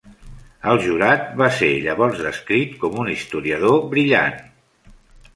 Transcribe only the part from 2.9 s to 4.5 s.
un historiador, brillant.